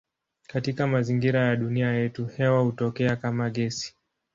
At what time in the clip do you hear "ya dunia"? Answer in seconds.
1.47-1.91